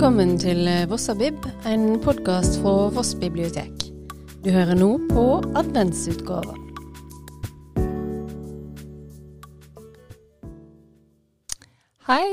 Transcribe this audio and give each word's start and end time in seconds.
Velkommen 0.00 0.38
til 0.40 0.64
Vossabib, 0.88 1.44
en 1.68 1.98
podkast 2.00 2.54
fra 2.62 2.86
Voss 2.88 3.10
bibliotek. 3.20 3.82
Du 4.40 4.46
hører 4.48 4.78
nå 4.80 4.86
på 5.10 5.24
adventsutgava. 5.60 6.54
Hei, 12.08 12.30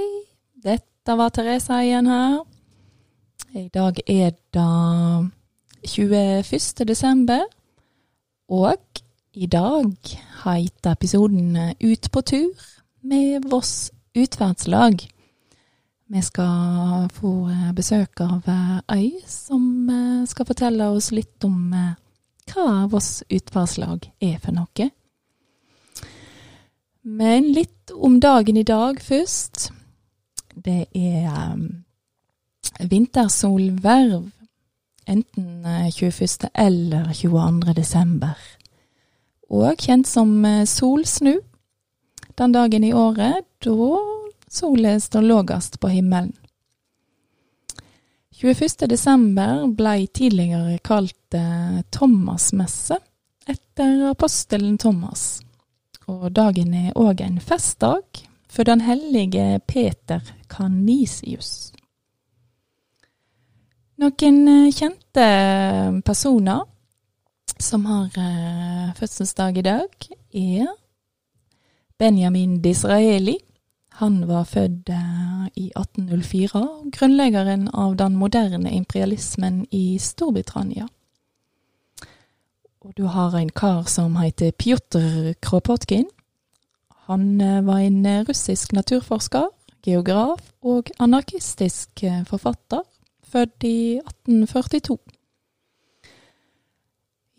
dette 0.64 1.18
var 1.20 1.36
Teresa 1.36 1.82
igjen 1.84 2.08
her. 2.08 2.38
I 3.52 3.66
dag 3.76 4.00
er 4.16 4.32
det 4.56 5.92
21. 5.92 6.88
desember, 6.88 7.44
og 8.48 9.04
i 9.36 9.52
dag 9.52 9.92
heter 10.46 10.96
episoden 10.96 11.52
Ut 11.84 12.12
på 12.16 12.24
tur 12.32 12.72
med 13.04 13.52
Voss 13.52 13.92
utferdslag. 14.16 15.04
Vi 16.08 16.22
skal 16.22 17.10
få 17.12 17.50
eh, 17.52 17.72
besøk 17.76 18.22
av 18.24 18.46
Øy, 18.92 19.12
som 19.28 19.90
eh, 19.92 20.28
skal 20.28 20.48
fortelle 20.48 20.88
oss 20.96 21.10
litt 21.12 21.44
om 21.44 21.74
eh, 21.76 21.98
hva 22.48 22.86
Voss 22.88 23.26
utferdslag 23.28 24.08
er 24.24 24.38
for 24.40 24.56
noe. 24.56 24.88
Men 27.04 27.52
litt 27.52 27.92
om 27.92 28.22
dagen 28.24 28.56
i 28.56 28.64
dag 28.64 29.02
først. 29.04 29.68
Det 30.56 30.88
er 30.96 31.60
vintersolverv 32.80 34.32
enten 35.08 35.68
21. 35.92 36.48
eller 36.56 37.12
22. 37.14 37.76
desember. 37.76 38.40
Og 39.52 39.76
kjent 39.84 40.08
som 40.08 40.32
solsnu 40.68 41.36
den 42.40 42.56
dagen 42.56 42.84
i 42.88 42.96
året 42.96 43.44
da 43.64 44.17
sola 44.50 45.00
står 45.00 45.22
lågast 45.22 45.80
på 45.80 45.88
himmelen. 45.88 46.34
21. 48.32 48.70
desember 48.90 49.68
blei 49.68 50.08
tidligere 50.08 50.78
kalt 50.78 51.34
eh, 51.34 51.82
Thomasmesse 51.90 53.00
etter 53.48 54.12
apostelen 54.12 54.78
Thomas. 54.78 55.42
Og 56.06 56.30
dagen 56.32 56.74
er 56.74 56.94
òg 56.94 57.24
en 57.26 57.40
festdag 57.42 58.22
for 58.48 58.64
den 58.64 58.84
hellige 58.86 59.60
Peter 59.68 60.22
Canisius. 60.54 61.74
Noen 63.98 64.40
eh, 64.48 64.70
kjente 64.70 65.28
personer 66.06 66.62
som 67.58 67.86
har 67.90 68.14
eh, 68.22 68.94
fødselsdag 68.94 69.58
i 69.58 69.66
dag, 69.66 70.10
er 70.34 70.68
Benjamin 71.98 72.60
Disraeli. 72.62 73.40
Han 73.98 74.28
var 74.30 74.44
født 74.46 74.90
eh, 74.94 75.46
i 75.58 75.72
1804, 75.74 76.60
grunnleggeren 76.94 77.64
av 77.74 77.96
den 77.98 78.14
moderne 78.16 78.70
imperialismen 78.70 79.64
i 79.74 79.98
Storbritannia. 79.98 80.86
Og 82.86 82.94
du 82.98 83.08
har 83.10 83.34
en 83.34 83.50
kar 83.50 83.88
som 83.90 84.20
heter 84.22 84.54
Pjotr 84.54 85.34
Kropotkin. 85.42 86.06
Han 87.10 87.42
eh, 87.42 87.64
var 87.66 87.82
en 87.88 88.06
russisk 88.30 88.78
naturforsker, 88.78 89.50
geograf 89.82 90.46
og 90.62 90.94
anarkistisk 91.02 92.04
eh, 92.06 92.22
forfatter, 92.30 92.86
født 93.26 93.66
i 93.66 93.98
1842. 93.98 95.00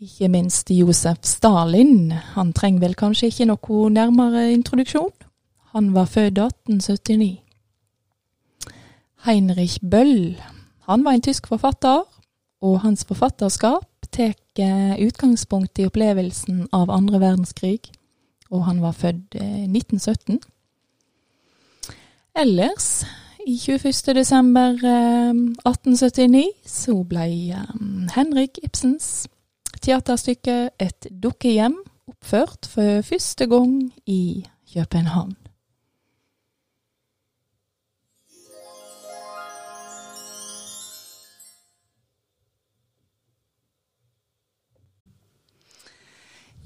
Ikke 0.03 0.27
minst 0.27 0.75
Josef 0.75 1.23
Stalin. 1.23 2.11
Han 2.35 2.51
trenger 2.51 2.83
vel 2.83 2.99
kanskje 2.99 3.31
ikke 3.31 3.47
noe 3.47 3.89
nærmere 3.95 4.49
introduksjon? 4.51 5.28
Han 5.71 5.93
var 5.93 6.05
født 6.05 6.37
1879. 6.37 7.39
Heinrich 9.25 9.79
Bøll, 9.91 10.41
han 10.87 11.03
var 11.05 11.11
en 11.11 11.21
tysk 11.21 11.47
forfatter, 11.47 12.01
og 12.61 12.81
hans 12.81 13.05
forfatterskap 13.05 13.85
tar 14.11 14.33
utgangspunkt 14.99 15.79
i 15.79 15.85
opplevelsen 15.85 16.67
av 16.73 16.89
andre 16.91 17.19
verdenskrig, 17.21 17.79
og 18.49 18.65
han 18.65 18.81
var 18.81 18.91
født 18.97 19.35
1917. 19.35 20.39
Ellers, 22.35 23.05
i 23.47 23.57
21. 23.57 24.15
desember 24.15 24.73
1879, 24.73 26.43
så 26.65 26.95
ble 27.03 27.27
Henrik 28.15 28.57
Ibsens 28.63 29.27
teaterstykke 29.81 30.69
Et 30.79 31.07
dukkehjem 31.23 31.77
oppført 32.09 32.65
for 32.65 33.01
første 33.05 33.47
gang 33.47 33.93
i 34.05 34.47
København. 34.73 35.37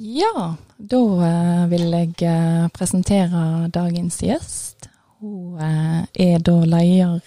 Ja, 0.04 0.56
da 0.76 1.00
uh, 1.00 1.68
vil 1.72 1.86
jeg 1.96 2.10
uh, 2.28 2.66
presentere 2.76 3.70
dagens 3.72 4.18
gjest. 4.20 4.90
Hun 5.24 5.56
uh, 5.56 6.02
er 6.20 6.42
da 6.44 6.56
leder 6.68 7.22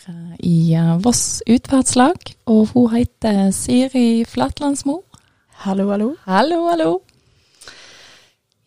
i 0.44 0.76
Voss 1.00 1.40
utferdslag, 1.48 2.34
og 2.44 2.74
hun 2.74 2.90
heter 2.92 3.48
Siri 3.56 4.26
Flatlandsmo. 4.28 4.98
Hallo, 5.64 5.88
hallo. 5.88 6.10
Hallo, 6.26 6.60
hallo. 6.68 6.90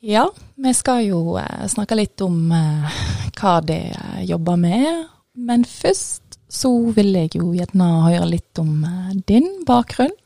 Ja, 0.01 0.25
vi 0.57 0.73
skal 0.73 1.05
jo 1.05 1.37
snakke 1.69 1.99
litt 2.01 2.25
om 2.25 2.49
hva 2.49 3.55
det 3.61 3.93
jobber 4.25 4.57
med, 4.57 5.05
men 5.37 5.69
først 5.69 6.39
så 6.49 6.73
vil 6.97 7.13
jeg 7.13 7.35
jo 7.37 7.53
gjerne 7.53 7.93
høre 8.07 8.33
litt 8.33 8.57
om 8.57 8.81
din 9.29 9.51
bakgrunn. 9.69 10.17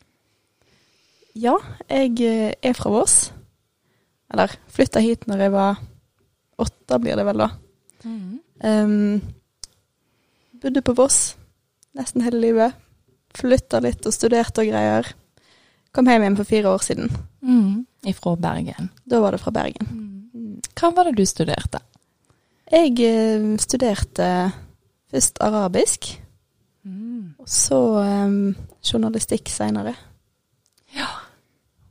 Ja, 1.35 1.59
jeg 1.91 2.55
er 2.63 2.79
fra 2.79 2.95
Voss. 3.01 3.32
Eller 4.33 4.53
flytta 4.73 5.01
hit 5.03 5.27
når 5.29 5.45
jeg 5.45 5.53
var 5.53 5.81
åtte, 6.61 6.99
blir 6.99 7.17
det 7.19 7.25
vel 7.27 7.43
da. 7.43 7.49
Mm. 8.03 8.39
Um, 8.63 9.21
bodde 10.63 10.83
på 10.85 10.95
Voss 10.97 11.35
nesten 11.97 12.25
hele 12.25 12.41
livet. 12.41 12.79
Flytta 13.37 13.81
litt 13.83 14.05
og 14.05 14.15
studerte 14.15 14.63
og 14.63 14.71
greier. 14.71 15.09
Kom 15.93 16.09
hjem 16.09 16.25
igjen 16.25 16.37
for 16.39 16.49
fire 16.49 16.73
år 16.73 16.85
siden. 16.85 17.11
Mm. 17.45 17.85
Fra 18.17 18.35
Bergen? 18.35 18.89
Da 19.05 19.21
var 19.23 19.35
det 19.35 19.41
fra 19.43 19.53
Bergen. 19.53 19.89
Mm. 19.89 20.57
Hva 20.73 20.89
var 20.95 21.07
det 21.07 21.17
du 21.19 21.25
studerte? 21.29 21.81
Jeg 22.73 22.97
uh, 22.97 23.53
studerte 23.61 24.27
først 25.13 25.37
arabisk. 25.45 26.09
Mm. 26.83 27.35
Og 27.39 27.49
så 27.49 27.79
um, 28.25 28.55
journalistikk 28.81 29.53
seinere. 29.53 29.93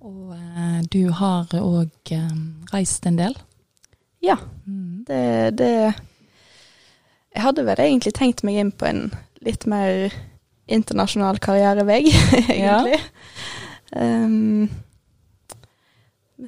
Og 0.02 0.34
eh, 0.34 0.80
du 0.90 1.12
har 1.14 1.52
òg 1.58 2.12
eh, 2.14 2.34
reist 2.72 3.06
en 3.06 3.18
del? 3.20 3.36
Ja. 4.22 4.36
Mm. 4.66 5.04
Det, 5.06 5.58
det 5.58 5.70
Jeg 7.32 7.44
hadde 7.44 7.66
vel 7.66 7.82
egentlig 7.84 8.14
tenkt 8.18 8.42
meg 8.46 8.58
inn 8.58 8.72
på 8.74 8.88
en 8.90 9.04
litt 9.42 9.66
mer 9.70 10.12
internasjonal 10.72 11.38
karrierevei, 11.42 12.04
egentlig. 12.56 12.98
Ja. 12.98 13.02
Um, 13.92 14.70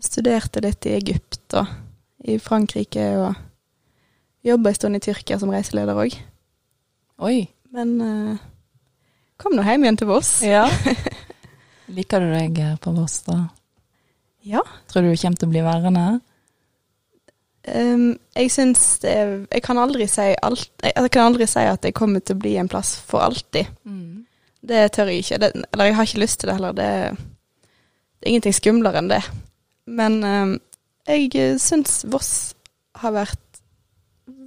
studerte 0.01 0.63
litt 0.65 0.87
i 0.87 0.95
Egypt 0.97 1.57
og 1.59 1.71
i 2.25 2.39
Frankrike, 2.41 3.05
og 3.21 3.35
jobba 4.47 4.71
en 4.71 4.79
stund 4.79 4.99
i 4.99 5.03
Tyrkia 5.03 5.39
som 5.41 5.53
reiseleder 5.53 5.99
òg. 5.99 6.17
Oi. 7.23 7.37
Men 7.75 7.95
uh, 8.01 8.39
kom 9.41 9.57
nå 9.59 9.67
hjem 9.67 9.87
igjen 9.87 10.01
til 10.01 10.11
Voss. 10.11 10.39
Ja. 10.47 10.67
Liker 11.93 12.23
du 12.25 12.31
deg 12.33 12.61
på 12.81 12.93
Voss, 12.97 13.21
da? 13.27 13.43
Ja. 14.45 14.63
Tror 14.89 15.05
du 15.05 15.11
du 15.13 15.21
kommer 15.21 15.41
til 15.41 15.49
å 15.49 15.53
bli 15.53 15.65
værende? 15.65 16.05
Um, 17.65 18.11
jeg 18.37 18.51
syns 18.53 18.83
Jeg 19.01 19.63
kan 19.65 19.79
aldri 19.81 20.05
si 20.05 20.35
alt 20.45 20.69
Jeg 20.85 21.09
kan 21.15 21.31
aldri 21.31 21.47
si 21.49 21.63
at 21.65 21.87
jeg 21.89 21.95
kommer 21.97 22.21
til 22.21 22.37
å 22.37 22.43
bli 22.43 22.59
en 22.61 22.69
plass 22.69 22.99
for 23.09 23.25
alltid. 23.25 23.71
Mm. 23.89 24.27
Det 24.65 24.83
tør 24.93 25.13
jeg 25.13 25.25
ikke. 25.25 25.39
Det, 25.41 25.51
eller 25.73 25.89
jeg 25.89 25.97
har 25.97 26.09
ikke 26.09 26.25
lyst 26.25 26.41
til 26.41 26.51
det 26.51 26.59
heller. 26.59 26.77
Det, 26.77 26.91
det 28.21 28.29
er 28.29 28.35
ingenting 28.35 28.57
skumlere 28.57 29.01
enn 29.01 29.13
det. 29.13 29.23
Men 29.87 30.21
um, 30.25 30.55
jeg 31.09 31.57
syns 31.61 32.03
Voss 32.09 32.55
har 33.01 33.17
vært 33.17 33.41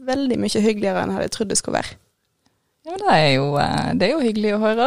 veldig 0.08 0.38
mye 0.40 0.62
hyggeligere 0.64 1.04
enn 1.04 1.14
jeg 1.14 1.20
hadde 1.20 1.34
trodd 1.36 1.52
det 1.52 1.60
skulle 1.60 1.82
være. 1.82 1.98
Ja, 2.88 2.94
men 2.94 3.02
det 3.04 3.16
er 3.20 3.32
jo, 3.36 3.48
eh, 3.60 3.88
det 4.00 4.06
er 4.06 4.14
jo 4.14 4.20
hyggelig 4.24 4.52
å 4.56 4.60
høre. 4.62 4.86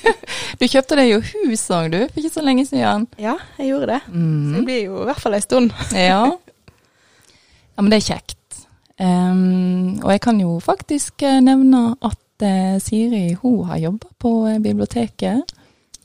du 0.60 0.62
kjøpte 0.64 0.96
deg 0.96 1.10
jo 1.10 1.18
hus 1.20 1.64
òg, 1.68 1.90
du, 1.92 1.98
for 2.08 2.20
ikke 2.22 2.32
så 2.32 2.44
lenge 2.46 2.62
siden. 2.64 3.02
Ja, 3.20 3.34
jeg 3.60 3.74
gjorde 3.74 3.90
det. 3.90 3.98
Mm. 4.08 4.38
Så 4.46 4.52
det 4.54 4.62
blir 4.70 4.78
jo 4.86 5.02
i 5.02 5.08
hvert 5.10 5.20
fall 5.20 5.36
ei 5.36 5.40
stund. 5.44 5.74
ja. 5.92 6.22
ja, 6.32 7.82
men 7.82 7.90
det 7.92 7.98
er 7.98 8.06
kjekt. 8.06 8.62
Um, 8.96 9.98
og 10.00 10.14
jeg 10.14 10.22
kan 10.24 10.40
jo 10.40 10.54
faktisk 10.64 11.26
eh, 11.28 11.42
nevne 11.44 11.82
at 12.08 12.46
uh, 12.48 12.78
Siri 12.80 13.36
hun 13.42 13.68
har 13.68 13.82
jobba 13.84 14.08
på 14.16 14.32
biblioteket 14.64 15.52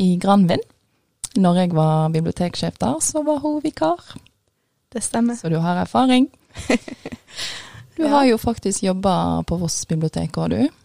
i 0.03 0.09
Granvin. 0.19 0.67
Når 1.39 1.61
jeg 1.61 1.73
var 1.79 2.11
biblioteksjef 2.11 2.75
der, 2.83 2.99
så 2.99 3.23
var 3.23 3.39
hun 3.39 3.61
vikar. 3.63 4.03
Det 4.91 4.99
stemmer. 4.99 5.39
Så 5.39 5.47
du 5.47 5.61
har 5.63 5.79
erfaring. 5.79 6.27
Du 8.01 8.05
ja. 8.07 8.15
har 8.15 8.23
jo 8.25 8.37
faktisk 8.39 8.83
jobba 8.83 9.43
på 9.45 9.57
Voss 9.61 9.83
bibliotek 9.85 10.37
òg, 10.39 10.53
du. 10.55 10.80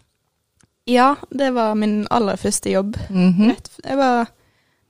Ja, 0.87 1.17
det 1.31 1.51
var 1.57 1.75
min 1.75 2.05
aller 2.15 2.37
første 2.39 2.71
jobb. 2.71 2.97
Mhm. 3.11 3.49
Rett, 3.51 3.71
jeg 3.83 3.97
var, 3.99 4.29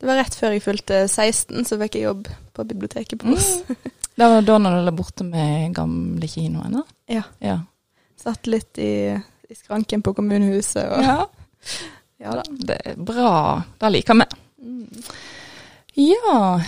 det 0.01 0.09
var 0.11 0.19
rett 0.21 0.35
før 0.37 0.53
jeg 0.53 0.65
fylte 0.65 0.99
16, 1.09 1.65
så 1.65 1.79
fikk 1.81 1.97
jeg 1.97 2.05
jobb 2.11 2.29
på 2.57 2.65
biblioteket 2.69 3.23
på 3.23 3.33
Voss. 3.33 3.63
Det 4.17 4.29
var 4.33 4.45
da 4.45 4.59
når 4.61 4.77
du 4.79 4.85
la 4.87 4.93
borte 4.97 5.25
med 5.29 5.75
gamle 5.77 6.29
kinoen, 6.29 6.79
da? 6.81 6.85
Ja. 7.17 7.23
Ja. 7.41 7.59
Satt 8.21 8.49
litt 8.49 8.79
i, 8.83 9.13
i 9.49 9.55
skranken 9.57 10.03
på 10.05 10.13
kommunehuset 10.17 10.85
og 10.85 11.05
ja. 11.05 11.17
Ja 12.25 12.33
da. 12.39 12.45
Det 12.49 12.77
er 12.93 12.97
bra. 12.97 13.33
Det 13.79 13.91
liker 13.93 14.17
vi. 14.17 14.27
Mm. 14.65 15.03
Ja, 16.01 16.61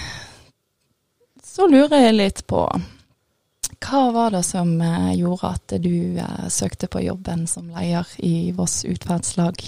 så 1.44 1.66
lurer 1.68 2.04
jeg 2.04 2.16
litt 2.16 2.42
på 2.48 2.62
hva 3.84 4.02
var 4.14 4.34
det 4.34 4.42
som 4.46 4.72
eh, 4.82 5.12
gjorde 5.20 5.52
at 5.54 5.76
du 5.82 6.18
eh, 6.18 6.48
søkte 6.52 6.88
på 6.90 7.02
jobben 7.04 7.46
som 7.50 7.70
leder 7.72 8.08
i 8.24 8.50
Voss 8.56 8.82
utferdslag? 8.88 9.62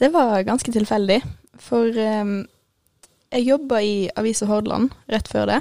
Det 0.00 0.10
var 0.10 0.42
ganske 0.42 0.72
tilfeldig, 0.74 1.20
for 1.62 1.86
jeg 1.94 3.44
jobba 3.46 3.78
i 3.78 4.08
Avisa 4.18 4.48
Hordaland 4.50 4.90
rett 5.06 5.28
før 5.30 5.46
det. 5.52 5.60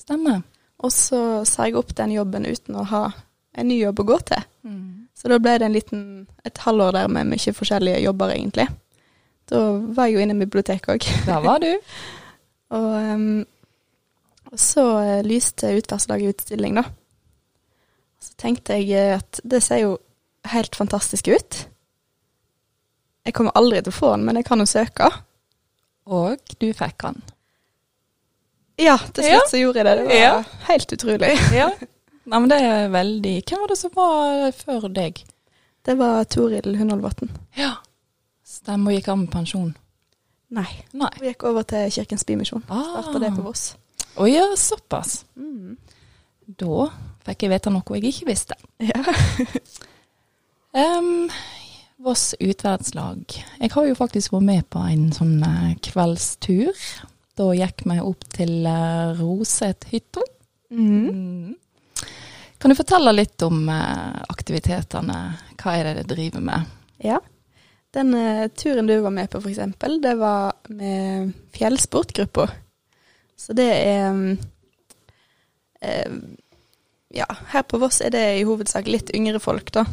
Stemmer. 0.00 0.40
Og 0.80 0.88
så 0.94 1.42
sa 1.44 1.66
jeg 1.68 1.76
opp 1.76 1.92
den 1.98 2.14
jobben 2.14 2.48
uten 2.48 2.78
å 2.80 2.86
ha 2.88 3.02
en 3.52 3.68
ny 3.68 3.76
jobb 3.82 4.00
å 4.00 4.08
gå 4.08 4.18
til. 4.32 4.40
Så 5.22 5.28
da 5.30 5.38
ble 5.38 5.58
det 5.60 5.68
en 5.68 5.76
liten, 5.76 6.00
et 6.48 6.58
halvår 6.64 6.96
der 6.96 7.12
med 7.12 7.28
mye 7.30 7.54
forskjellige 7.54 8.00
jobber, 8.02 8.32
egentlig. 8.34 8.66
Da 9.52 9.60
var 9.94 10.08
jeg 10.08 10.16
jo 10.16 10.24
inne 10.24 10.34
i 10.34 10.42
biblioteket 10.42 10.94
òg. 10.96 11.06
Der 11.28 11.44
var 11.44 11.62
du. 11.62 11.70
Og, 12.74 12.88
em, 12.96 13.26
og 14.52 14.60
så 14.60 14.84
eh, 15.00 15.22
lyste 15.26 15.70
utferdslaget 15.78 16.34
utstilling, 16.36 16.76
da. 16.80 16.84
Så 18.22 18.34
tenkte 18.38 18.76
jeg 18.78 18.90
eh, 18.92 19.16
at 19.18 19.40
det 19.44 19.62
ser 19.64 19.82
jo 19.86 19.96
helt 20.52 20.76
fantastisk 20.76 21.28
ut. 21.32 21.60
Jeg 23.24 23.34
kommer 23.34 23.54
aldri 23.58 23.80
til 23.82 23.92
å 23.92 23.96
få 23.96 24.10
den, 24.16 24.24
men 24.26 24.36
jeg 24.40 24.44
kan 24.48 24.58
jo 24.62 24.66
søke. 24.66 25.08
Og 26.10 26.40
du 26.60 26.68
fikk 26.74 27.02
den. 27.04 27.20
Ja, 28.82 28.96
til 29.14 29.24
Ja. 29.28 29.36
slutt 29.38 29.50
så 29.52 29.60
gjorde 29.60 29.78
jeg 29.82 29.86
det. 29.86 29.96
Det 29.98 30.06
var 30.08 30.16
Ja. 30.16 30.44
helt 30.68 30.92
utrolig. 30.92 31.32
Ja. 31.60 31.68
Nei, 32.24 32.38
men 32.38 32.48
det 32.52 32.58
er 32.62 32.88
veldig 32.94 33.32
Hvem 33.48 33.60
var 33.60 33.66
det 33.72 33.76
som 33.78 33.90
var 33.96 34.52
før 34.54 34.84
deg? 34.94 35.24
Det 35.84 35.96
var 35.98 36.22
Toril 36.30 36.76
Hundolvatn. 36.78 37.30
Ja. 37.58 37.72
Stemmer 38.46 38.92
Hun 38.92 38.98
gikk 39.00 39.08
av 39.10 39.18
med 39.18 39.30
pensjon. 39.32 39.72
Nei. 40.54 40.68
Nei. 40.92 41.08
Hun 41.18 41.26
gikk 41.28 41.42
over 41.48 41.62
til 41.66 41.90
Kirkens 41.90 42.22
Bymisjon. 42.28 42.62
Starta 42.68 43.18
det 43.18 43.32
på 43.34 43.42
Voss. 43.42 43.72
Å 44.16 44.28
ja, 44.28 44.44
såpass. 44.58 45.22
Mm. 45.36 45.76
Da 46.46 46.88
fikk 47.26 47.46
jeg 47.46 47.52
vite 47.54 47.72
noe 47.72 47.98
jeg 47.98 48.12
ikke 48.12 48.30
visste. 48.32 48.58
Ja. 48.82 49.02
Um, 50.72 51.28
Voss 52.00 52.30
utferdslag. 52.40 53.34
Jeg 53.60 53.70
har 53.74 53.84
jo 53.84 53.96
faktisk 53.98 54.32
vært 54.32 54.46
med 54.46 54.62
på 54.72 54.80
en 54.88 55.10
sånn 55.12 55.34
eh, 55.44 55.74
kveldstur. 55.84 56.72
Da 57.36 57.50
gikk 57.52 57.84
vi 57.84 57.98
opp 58.00 58.24
til 58.32 58.64
uh, 58.64 59.12
Rosethytta. 59.18 60.24
Mm. 60.72 61.10
Mm. 61.12 62.08
Kan 62.56 62.72
du 62.72 62.78
fortelle 62.78 63.12
litt 63.12 63.44
om 63.44 63.68
eh, 63.68 64.18
aktivitetene? 64.32 65.18
Hva 65.60 65.76
er 65.76 65.90
det 65.90 65.94
dere 65.98 66.08
driver 66.14 66.48
med? 66.48 66.72
ja. 67.04 67.20
Den 67.92 68.14
eh, 68.16 68.48
turen 68.48 68.86
du 68.86 68.94
var 69.04 69.12
med 69.12 69.28
på, 69.30 69.42
eksempel, 69.50 69.98
det 70.00 70.14
var 70.16 70.54
med 70.72 71.32
fjellsportgruppa. 71.52 72.46
Så 73.42 73.56
det 73.58 73.68
er 73.74 74.12
mm, 74.14 74.38
eh, 75.80 76.16
Ja, 77.12 77.26
her 77.52 77.66
på 77.68 77.80
Voss 77.82 78.00
er 78.00 78.14
det 78.14 78.22
i 78.38 78.44
hovedsak 78.48 78.86
litt 78.88 79.10
yngre 79.14 79.40
folk, 79.42 79.72
da. 79.74 79.84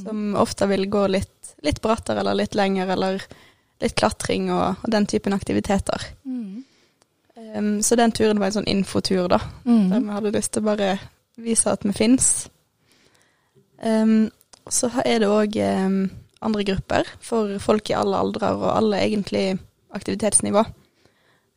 Som 0.00 0.34
ofte 0.34 0.66
vil 0.66 0.88
gå 0.90 1.04
litt, 1.06 1.52
litt 1.62 1.78
brattere 1.84 2.24
eller 2.24 2.34
litt 2.34 2.56
lenger, 2.58 2.88
eller 2.96 3.22
litt 3.82 3.94
klatring 3.94 4.48
og, 4.50 4.80
og 4.82 4.90
den 4.90 5.06
typen 5.06 5.36
aktiviteter. 5.36 6.08
Mm. 6.26 6.64
Um, 7.36 7.82
så 7.86 7.98
den 8.00 8.14
turen 8.16 8.40
var 8.40 8.50
en 8.50 8.56
sånn 8.58 8.70
infotur, 8.72 9.28
da. 9.30 9.38
Mm. 9.62 9.92
Der 9.92 10.02
vi 10.02 10.16
hadde 10.16 10.34
lyst 10.34 10.54
til 10.56 10.64
å 10.64 10.70
bare 10.72 10.90
vise 11.38 11.70
at 11.70 11.84
vi 11.86 11.94
fins. 11.94 12.30
Um, 13.78 14.32
så 14.66 14.90
er 15.04 15.20
det 15.22 15.30
òg 15.30 15.60
um, 15.60 16.00
andre 16.42 16.66
grupper 16.72 17.12
for 17.22 17.60
folk 17.62 17.92
i 17.92 17.98
alle 17.98 18.18
aldre 18.18 18.50
og 18.56 18.66
alle 18.72 19.04
egentlig 19.04 19.46
aktivitetsnivå. 19.94 20.64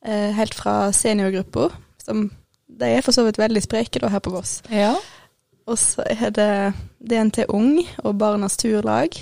Eh, 0.06 0.32
helt 0.32 0.56
fra 0.56 0.92
seniorgruppa, 0.96 1.70
som 2.00 2.30
de 2.80 2.92
er 2.96 3.04
for 3.04 3.16
så 3.16 3.26
vidt 3.26 3.40
veldig 3.42 3.62
spreke 3.66 4.00
da 4.00 4.12
her 4.14 4.22
på 4.24 4.32
Voss. 4.32 4.60
Ja. 4.72 4.94
Og 5.68 5.78
så 5.78 6.06
er 6.08 6.32
det 6.34 6.52
DNT 7.04 7.44
Ung 7.52 7.82
og 8.04 8.16
Barnas 8.18 8.56
Turlag. 8.58 9.18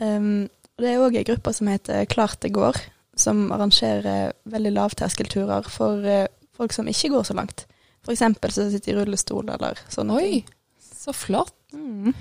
Um, 0.00 0.48
det 0.76 0.90
er 0.90 1.00
òg 1.00 1.16
ei 1.16 1.24
gruppe 1.24 1.54
som 1.56 1.70
heter 1.70 2.04
Klart 2.10 2.42
det 2.42 2.52
går, 2.52 2.76
som 3.16 3.46
arrangerer 3.54 4.34
veldig 4.44 4.74
lavterskelturer 4.76 5.70
for 5.72 6.04
uh, 6.04 6.26
folk 6.56 6.74
som 6.76 6.90
ikke 6.90 7.14
går 7.14 7.30
så 7.30 7.38
langt. 7.38 7.64
For 8.04 8.12
eksempel 8.12 8.52
som 8.52 8.68
sitter 8.72 8.92
i 8.92 8.98
rullestol 8.98 9.48
eller 9.54 9.78
sånne 9.88 10.18
Oi, 10.18 10.26
ting. 10.26 10.50
så 10.82 11.14
flott. 11.16 11.54
Mm. 11.72 12.12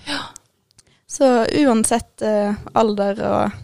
Så 1.09 1.27
uansett 1.65 2.23
uh, 2.23 2.55
alder 2.77 3.19
og 3.25 3.59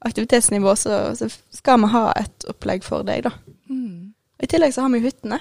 aktivitetsnivå, 0.00 0.74
så, 0.76 1.16
så 1.16 1.28
skal 1.54 1.80
vi 1.82 1.90
ha 1.92 2.04
et 2.16 2.44
opplegg 2.48 2.84
for 2.86 3.04
deg, 3.06 3.24
da. 3.26 3.32
Mm. 3.70 4.12
I 4.40 4.48
tillegg 4.48 4.72
så 4.74 4.82
har 4.86 4.92
vi 4.94 5.02
hyttene. 5.04 5.38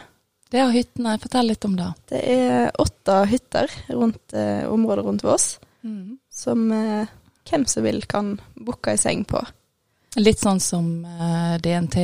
Det 0.50 0.60
er 0.60 0.72
hyttene. 0.74 1.14
Fortell 1.22 1.48
litt 1.52 1.66
om 1.66 1.76
det. 1.78 1.88
Det 2.10 2.20
er 2.34 2.72
åtte 2.82 3.20
hytter 3.30 3.72
rundt 3.94 4.34
eh, 4.34 4.66
området 4.70 5.06
rundt 5.06 5.24
Vås 5.28 5.60
Mm. 5.82 6.18
som 6.30 6.66
eh, 6.76 7.08
hvem 7.48 7.64
som 7.72 7.84
vil 7.86 8.02
kan 8.12 8.34
booke 8.60 8.92
ei 8.92 8.98
seng 9.00 9.22
på. 9.24 9.40
Litt 10.20 10.42
sånn 10.44 10.60
som 10.60 10.90
eh, 11.06 11.54
DNT 11.64 11.96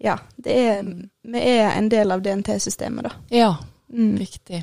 Ja, 0.00 0.14
det 0.40 0.54
er, 0.56 0.80
vi 1.22 1.42
er 1.52 1.74
en 1.76 1.90
del 1.92 2.10
av 2.14 2.22
DNT-systemet, 2.24 3.04
da. 3.04 3.12
Ja, 3.30 3.50
Mm. 3.92 4.16
riktig. 4.16 4.62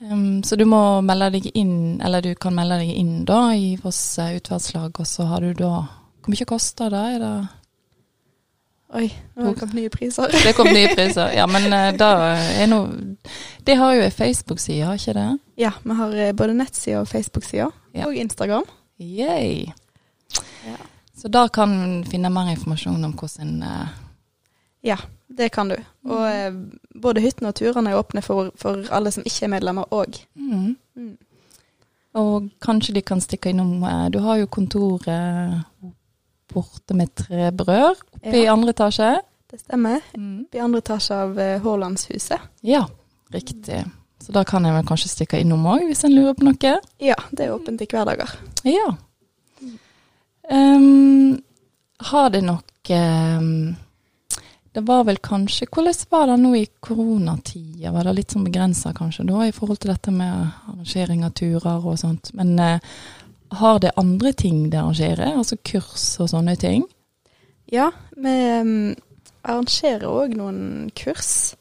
Um, 0.00 0.42
så 0.46 0.54
du 0.56 0.62
må 0.68 1.00
melde 1.02 1.32
deg 1.34 1.48
inn, 1.58 2.00
eller 2.04 2.22
du 2.22 2.34
kan 2.38 2.54
melde 2.54 2.76
deg 2.84 2.92
inn 3.00 3.24
da 3.26 3.48
i 3.58 3.72
Voss 3.82 4.18
utvalgslag, 4.22 4.92
og 4.94 5.06
så 5.10 5.26
har 5.26 5.42
du 5.42 5.52
da 5.58 5.72
Hvor 6.22 6.30
mye 6.34 6.46
koster 6.46 6.92
det? 6.94 7.00
Er 7.16 7.18
det 7.24 7.32
Oi, 8.94 9.08
nå 9.36 9.42
har 9.44 9.52
det 9.52 9.60
kommet 9.60 9.74
nye 9.76 9.90
priser. 9.92 10.30
Det 10.32 10.54
kom 10.56 10.70
nye 10.72 10.88
priser. 10.94 11.34
Ja, 11.36 11.44
men 11.50 11.66
eh, 11.76 11.90
da 11.98 12.06
er 12.62 12.70
nå 12.70 12.78
Det 13.66 13.74
har 13.76 13.92
jo 13.98 14.06
ei 14.06 14.14
Facebook-side, 14.14 14.86
har 14.86 14.96
ikke 14.96 15.12
det? 15.18 15.26
Ja, 15.60 15.72
vi 15.82 15.96
har 15.98 16.14
eh, 16.16 16.32
både 16.32 16.54
nettside 16.56 17.02
og 17.02 17.08
Facebook-side, 17.10 17.68
Ja. 17.98 18.06
og 18.06 18.14
Instagram. 18.16 18.64
Yay. 19.00 19.66
Ja. 20.64 20.78
Så 21.18 21.28
da 21.28 21.48
kan 21.52 21.72
en 21.82 22.04
finne 22.08 22.30
mer 22.30 22.48
informasjon 22.54 23.04
om 23.04 23.12
hvordan 23.12 23.48
en 23.48 23.62
eh, 23.62 23.88
Ja, 24.86 24.96
det 25.26 25.48
kan 25.54 25.68
du. 25.72 25.76
Og 26.08 26.24
eh, 26.28 26.52
både 26.94 27.22
hyttene 27.24 27.50
og 27.50 27.58
turene 27.58 27.92
er 27.92 27.98
åpne 27.98 28.22
for, 28.24 28.52
for 28.58 28.86
alle 28.94 29.12
som 29.14 29.26
ikke 29.26 29.48
er 29.48 29.54
medlemmer 29.56 29.88
òg. 29.94 30.20
mm. 30.34 30.76
Mm. 30.98 31.16
Og 32.18 32.48
kanskje 32.64 32.94
de 32.96 33.02
kan 33.04 33.20
stikke 33.20 33.52
innom 33.52 33.84
eh, 33.84 34.06
Du 34.10 34.18
har 34.24 34.40
jo 34.40 34.48
kontoret 34.50 35.60
borte 36.48 36.96
med 36.96 37.12
tre 37.14 37.50
brød 37.52 38.00
oppe 38.16 38.32
i 38.40 38.48
andre 38.48 38.72
etasje. 38.72 39.10
Det 39.50 39.60
stemmer. 39.60 40.00
Mm. 40.16 40.46
I 40.52 40.62
andre 40.64 40.80
etasje 40.82 41.16
av 41.16 41.38
eh, 41.40 41.60
Haalandshuset. 41.62 42.48
Ja, 42.66 42.86
riktig. 43.32 43.84
Så 44.24 44.32
da 44.34 44.42
kan 44.44 44.64
jeg 44.66 44.74
vel 44.74 44.86
kanskje 44.88 45.12
stikke 45.12 45.40
innom 45.40 45.66
òg, 45.68 45.84
hvis 45.88 46.02
en 46.04 46.16
lurer 46.16 46.34
på 46.36 46.48
noe. 46.48 46.72
Ja, 47.00 47.16
det 47.30 47.46
er 47.46 47.54
åpent 47.54 47.84
i 47.84 47.88
hverdager. 47.88 48.32
Ja. 48.66 48.88
Um, 50.50 51.38
har 52.10 52.30
det 52.32 52.42
nok 52.44 52.90
um, 52.90 53.76
Det 54.78 54.84
var 54.86 55.04
vel 55.04 55.16
kanskje 55.18 55.66
Hvordan 55.66 55.94
var 56.10 56.26
det 56.30 56.36
nå 56.38 56.52
i 56.54 56.66
koronatida? 56.80 57.90
Var 57.90 58.04
det 58.06 58.12
litt 58.14 58.30
sånn 58.30 58.44
begrensa 58.46 58.92
kanskje 58.94 59.24
da, 59.26 59.40
i 59.48 59.54
forhold 59.56 59.80
til 59.82 59.90
dette 59.90 60.12
med 60.14 60.52
arrangering 60.70 61.24
av 61.26 61.32
turer 61.34 61.82
og 61.82 61.96
sånt? 61.98 62.30
Men 62.38 62.52
eh, 62.62 62.84
har 63.58 63.80
det 63.82 63.90
andre 63.98 64.30
ting 64.38 64.68
det 64.70 64.78
arrangerer? 64.78 65.32
Altså 65.40 65.58
kurs 65.66 66.04
og 66.22 66.30
sånne 66.30 66.54
ting? 66.62 66.84
Ja, 67.74 67.88
vi 68.14 68.36
um, 68.62 68.94
arrangerer 69.42 70.06
òg 70.06 70.38
noen 70.38 70.62
kurs. 70.94 71.56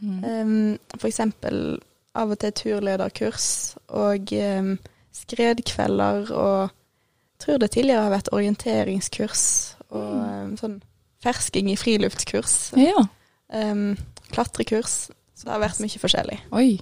Mm. 0.00 0.18
Um, 0.26 0.98
for 0.98 1.06
eksempel 1.12 1.62
av 2.18 2.34
og 2.34 2.42
til 2.42 2.56
turlederkurs 2.64 3.48
og 3.94 4.34
um, 4.42 4.74
skredkvelder 5.14 6.34
og 6.34 6.58
jeg 6.66 7.46
tror 7.46 7.62
det 7.62 7.70
tidligere 7.78 8.08
har 8.08 8.16
vært 8.16 8.34
orienteringskurs 8.34 9.46
og 9.92 10.12
um, 10.18 10.58
sånn 10.58 10.78
fersking 11.24 11.70
i 11.72 11.76
friluftskurs. 11.76 12.72
Ja. 12.76 13.06
Um, 13.52 13.96
klatrekurs. 14.32 15.08
Så 15.36 15.44
det 15.46 15.52
har 15.52 15.60
vært 15.62 15.80
mye 15.84 16.00
forskjellig. 16.00 16.38
Oi. 16.52 16.80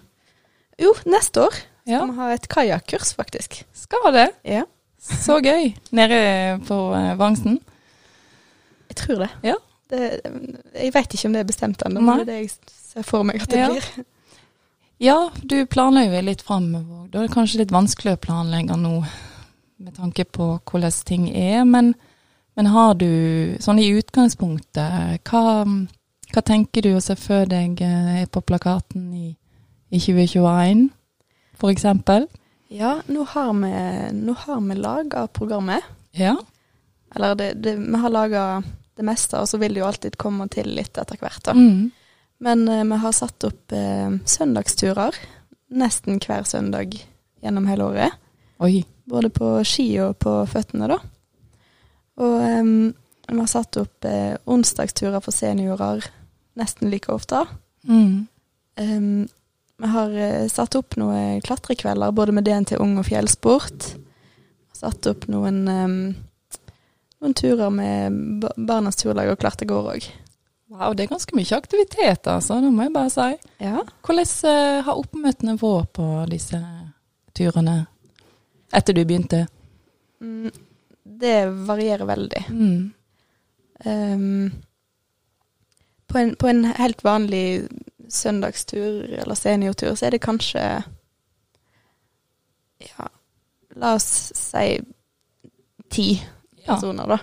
Jo, 0.81 0.93
neste 1.07 1.43
år 1.49 1.55
Ja. 1.87 1.99
skal 2.01 2.11
vi 2.11 2.17
ha 2.19 2.29
et 2.33 2.49
kajakkurs, 2.49 3.13
faktisk. 3.15 3.65
Skal 3.75 4.13
det? 4.13 4.29
Ja, 4.45 4.63
Så 5.05 5.37
gøy. 5.45 5.75
Nede 5.93 6.61
på 6.67 6.79
eh, 6.97 7.15
Vangsen? 7.19 7.59
jeg 8.89 8.97
tror 8.97 9.19
det. 9.25 9.31
Ja. 9.43 9.55
det 9.91 10.21
jeg 10.75 10.93
vet 10.95 11.15
ikke 11.15 11.27
om 11.29 11.33
det 11.35 11.41
er 11.41 11.45
bestemt 11.51 11.83
ennå, 11.85 12.01
men 12.01 12.19
det 12.19 12.29
er 12.29 12.33
det 12.33 12.41
jeg 12.41 12.51
ser 12.73 13.03
for 13.03 13.23
meg 13.23 13.43
at 13.43 13.51
det 13.51 13.59
Ja. 13.59 13.69
blir. 13.71 14.05
Ja, 15.01 15.29
du 15.45 15.67
planlegger 15.67 16.23
litt 16.23 16.43
framover. 16.43 17.09
Da 17.11 17.19
er 17.19 17.27
det 17.27 17.35
kanskje 17.35 17.59
litt 17.59 17.73
vanskelig 17.75 18.15
å 18.15 18.21
planlegge 18.21 18.77
nå 18.79 19.05
med 19.79 19.95
tanke 19.97 20.25
på 20.25 20.61
hvordan 20.65 20.93
ting 21.05 21.29
er. 21.37 21.65
Men, 21.65 21.95
men 22.55 22.71
har 22.71 22.95
du, 22.95 23.11
sånn 23.63 23.81
i 23.83 23.91
utgangspunktet, 23.99 25.25
hva, 25.27 25.65
hva 26.35 26.43
tenker 26.47 26.87
du 26.87 26.93
å 26.95 27.03
se 27.03 27.17
for 27.19 27.49
deg 27.51 27.83
eh, 27.83 28.23
er 28.23 28.31
på 28.31 28.45
plakaten 28.47 29.09
i, 29.15 29.33
i 29.91 29.99
2021, 29.99 30.87
for 31.59 31.75
eksempel? 31.75 32.29
Ja, 32.75 32.97
nå 33.07 33.27
har 33.35 33.53
vi, 33.59 33.73
nå 34.19 34.37
har 34.47 34.63
vi 34.63 34.79
laga 34.79 35.27
programmet. 35.27 35.83
Ja. 36.15 36.37
Eller 37.15 37.35
det, 37.39 37.53
det, 37.63 37.77
vi 37.79 38.01
har 38.03 38.11
laga 38.11 38.47
det 38.95 39.07
meste, 39.07 39.41
og 39.43 39.51
så 39.51 39.59
vil 39.59 39.75
det 39.75 39.83
jo 39.83 39.89
alltid 39.89 40.19
komme 40.19 40.47
til 40.51 40.71
litt 40.75 40.99
etter 40.99 41.19
hvert. 41.21 41.43
da. 41.47 41.55
Mm. 41.55 41.91
Men 42.45 42.69
eh, 42.69 42.85
vi 42.85 43.01
har 43.03 43.15
satt 43.15 43.47
opp 43.47 43.75
eh, 43.75 44.11
søndagsturer 44.27 45.19
nesten 45.75 46.21
hver 46.23 46.47
søndag 46.47 46.95
gjennom 47.43 47.67
hele 47.67 47.91
året. 47.91 48.21
Oi. 48.63 48.85
Både 49.11 49.29
på 49.35 49.57
ski 49.67 49.89
og 50.05 50.17
på 50.23 50.37
føttene, 50.49 50.89
da. 50.89 50.99
Og 52.21 52.35
vi 53.29 53.39
har 53.41 53.51
satt 53.51 53.79
opp 53.81 54.05
eh, 54.09 54.37
onsdagsturer 54.45 55.23
for 55.25 55.35
seniorer 55.35 56.05
nesten 56.59 56.91
like 56.93 57.13
ofte. 57.13 57.41
Mm. 57.89 58.27
Um, 58.79 59.29
vi 59.77 59.91
har 59.91 60.11
eh, 60.11 60.49
satt 60.49 60.77
opp 60.79 60.97
noen 61.01 61.41
klatrekvelder 61.45 62.15
både 62.15 62.35
med 62.37 62.47
DNT 62.47 62.77
Ung 62.79 62.99
og 63.01 63.09
Fjellsport. 63.09 63.95
Satt 64.75 65.09
opp 65.11 65.27
noen, 65.33 65.65
um, 65.69 65.97
noen 67.23 67.39
turer 67.39 67.73
med 67.75 68.45
Barnas 68.55 69.01
Turlag 69.01 69.33
og 69.33 69.41
Klatregård 69.43 69.91
òg. 69.97 70.11
Wow, 70.75 70.95
det 70.97 71.05
er 71.05 71.13
ganske 71.13 71.37
mye 71.37 71.57
aktivitet, 71.57 72.27
altså. 72.27 72.59
Det 72.63 72.71
må 72.73 72.87
jeg 72.87 72.95
bare 72.95 73.11
si. 73.13 73.27
Ja. 73.63 73.83
Hvordan 74.07 74.31
eh, 74.51 74.79
har 74.87 75.01
oppmøtene 75.01 75.57
vært 75.61 75.93
på 75.95 76.07
disse 76.31 76.61
turene 77.37 77.77
etter 78.75 78.97
du 78.97 79.05
begynte? 79.05 79.45
Mm, 80.25 80.51
det 81.25 81.39
varierer 81.69 82.07
veldig. 82.09 82.45
Mm. 82.51 82.93
Um, 83.85 84.53
på, 86.07 86.19
en, 86.21 86.35
på 86.41 86.49
en 86.49 86.65
helt 86.79 87.03
vanlig 87.05 87.45
søndagstur 88.09 89.03
eller 89.19 89.35
seniortur, 89.35 89.95
så 89.99 90.07
er 90.07 90.15
det 90.15 90.23
kanskje 90.25 90.63
Ja, 92.85 93.07
la 93.81 93.95
oss 93.97 94.33
si 94.37 94.81
ti 95.91 96.09
Ja. 96.67 96.75
personer, 96.75 97.07
da. 97.09 97.19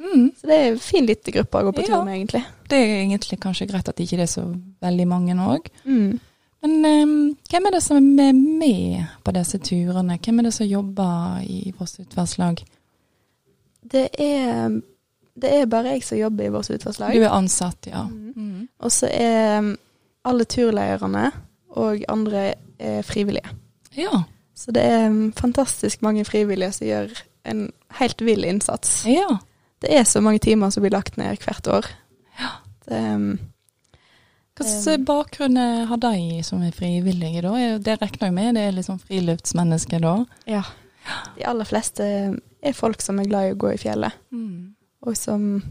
Mm. 0.00 0.30
Så 0.40 0.46
det 0.46 0.56
er 0.56 0.70
en 0.72 0.78
fin 0.80 1.06
liten 1.06 1.32
gruppe 1.34 1.60
å 1.60 1.66
gå 1.66 1.72
på 1.76 1.82
tur 1.84 2.02
med, 2.04 2.14
egentlig. 2.16 2.40
Det 2.68 2.78
er 2.78 2.94
egentlig 3.02 3.36
kanskje 3.42 3.66
greit 3.68 3.88
at 3.88 4.00
ikke 4.00 4.16
det 4.16 4.24
er 4.24 4.32
så 4.32 4.44
veldig 4.80 5.06
mange 5.08 5.34
òg. 5.36 5.68
Mm. 5.84 6.18
Men 6.62 6.84
eh, 6.84 7.12
hvem 7.50 7.66
er 7.68 7.74
det 7.76 7.82
som 7.84 7.96
er 8.20 8.32
med 8.36 9.04
på 9.24 9.34
disse 9.36 9.60
turene? 9.64 10.18
Hvem 10.20 10.38
er 10.40 10.48
det 10.48 10.54
som 10.56 10.66
jobber 10.68 11.40
i 11.44 11.72
Voss 11.78 11.98
utferdslag? 12.00 12.62
Det 13.90 14.08
er 14.18 14.80
det 15.40 15.52
er 15.54 15.68
bare 15.70 15.94
jeg 15.94 16.04
som 16.04 16.18
jobber 16.18 16.46
i 16.46 16.52
vårt 16.52 16.70
utvalgslag. 16.70 17.14
Du 17.16 17.24
er 17.24 17.34
ansatt, 17.34 17.88
ja. 17.88 18.04
Mm. 18.08 18.32
Mm. 18.36 18.66
Og 18.84 18.92
så 18.92 19.08
er 19.12 19.58
um, 19.60 19.70
alle 20.28 20.44
turleierne 20.44 21.30
og 21.80 22.04
andre 22.08 22.54
frivillige. 23.06 23.48
Ja. 23.96 24.24
Så 24.56 24.74
det 24.76 24.84
er 24.84 25.06
um, 25.08 25.30
fantastisk 25.36 26.02
mange 26.02 26.24
frivillige 26.28 26.72
som 26.76 26.86
gjør 26.86 27.14
en 27.48 27.70
helt 28.00 28.26
vill 28.26 28.44
innsats. 28.44 29.04
ja. 29.08 29.38
Det 29.80 29.88
er 29.96 30.02
så 30.04 30.20
mange 30.20 30.38
timer 30.44 30.68
som 30.68 30.82
blir 30.84 30.92
lagt 30.92 31.16
ned 31.16 31.40
hvert 31.40 31.68
år. 31.72 31.86
Ja. 32.36 32.50
Det, 32.84 32.98
um, 33.14 33.38
Hva 34.58 34.66
slags 34.68 35.06
bakgrunn 35.08 35.56
har 35.56 35.96
de 35.96 36.42
som 36.44 36.60
er 36.60 36.74
frivillige, 36.76 37.40
da? 37.40 37.78
Det 37.80 37.94
regner 38.02 38.28
jeg 38.28 38.34
med, 38.36 38.58
det 38.58 38.66
er 38.66 38.84
sånn 38.84 39.00
friluftsmennesker 39.00 40.02
da? 40.04 40.18
ja. 40.44 40.66
De 41.38 41.46
aller 41.48 41.64
fleste 41.64 42.04
er 42.62 42.72
folk 42.76 43.00
som 43.02 43.18
er 43.18 43.24
glad 43.30 43.48
i 43.48 43.52
å 43.54 43.58
gå 43.58 43.72
i 43.74 43.78
fjellet, 43.80 44.12
Mm. 44.32 44.74
og 45.02 45.16
som 45.16 45.62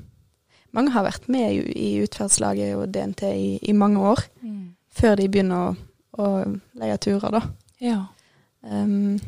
Mange 0.72 0.92
har 0.92 1.02
vært 1.04 1.28
med 1.28 1.52
i, 1.74 1.96
utferdslaget 2.04 2.76
og 2.78 2.92
DNT 2.94 3.24
i, 3.34 3.60
i 3.70 3.74
mange 3.74 3.98
år, 4.00 4.20
Mm. 4.44 4.76
før 4.94 5.16
de 5.18 5.28
begynner 5.28 5.56
å, 5.72 5.78
å 6.22 6.60
leie 6.76 6.98
turer, 6.98 7.32
da. 7.32 7.42
Ja. 7.82 8.06
Um, 8.62 9.20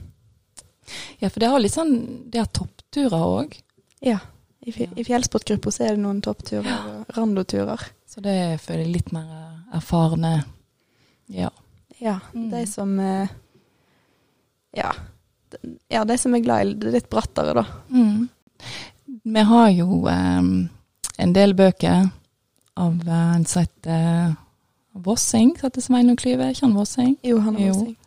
ja, 1.19 1.29
for 1.29 1.39
det 1.39 1.49
har 1.49 1.59
litt 1.59 1.71
sånn 1.73 2.29
Det 2.29 2.37
har 2.39 2.45
toppturer 2.53 3.17
òg. 3.41 3.57
ja. 4.01 4.19
I, 4.63 4.69
I 4.95 5.03
fjellsportgruppa 5.03 5.71
så 5.73 5.83
er 5.87 5.95
det 5.95 6.03
noen 6.03 6.21
toppturer 6.21 6.67
og 6.85 7.15
randoturer. 7.17 7.81
Så 8.05 8.21
det 8.21 8.29
er 8.37 8.57
for 8.61 8.77
de 8.77 8.83
litt 8.85 9.11
mer 9.11 9.25
erfarne. 9.73 10.43
Ja. 11.27 11.49
Ja, 11.99 12.19
Mm. 12.35 12.51
de 12.51 12.65
som 12.67 12.99
eh, 12.99 13.27
ja, 14.77 14.91
ja, 15.91 16.03
de 16.07 16.17
som 16.17 16.35
er 16.35 16.43
glad 16.45 16.67
i 16.67 16.75
det 16.81 16.93
litt 16.95 17.09
brattere, 17.11 17.53
da. 17.57 17.65
Mm. 17.91 18.29
Vi 19.23 19.43
har 19.51 19.69
jo 19.75 20.05
em, 20.09 20.53
en 21.17 21.33
del 21.35 21.53
bøker 21.57 22.07
av 22.79 23.01
eh, 23.07 23.33
en 23.35 23.45
som 23.45 23.65
heter 23.65 24.37
Vossing, 24.91 25.55
som 25.57 25.67
heter 25.67 25.85
Sveinung 25.85 26.19
Klyve. 26.19 26.53
Han 26.61 26.77
Vossing? 26.77 27.17
Jo, 27.23 27.39
han 27.39 27.59
Jo. 27.59 27.73
Vossing. 27.73 27.97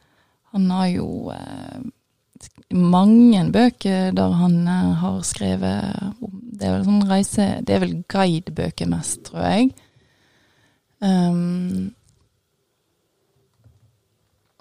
Han 0.54 0.70
har 0.70 0.86
jo 0.86 1.08
eh, 1.34 1.80
mange 2.74 3.44
bøker 3.52 4.12
der 4.14 4.36
han 4.38 4.60
eh, 4.68 4.92
har 5.02 5.22
skrevet 5.26 6.12
om 6.22 6.40
Det 6.54 6.68
er 6.68 6.76
vel 6.76 6.84
sånn 6.86 7.08
reise 7.08 7.46
Det 7.66 7.74
er 7.74 7.80
vel 7.82 7.94
guidebøker 8.08 8.86
mest, 8.86 9.24
tror 9.26 9.42
jeg. 9.42 9.72
Um, 11.02 11.90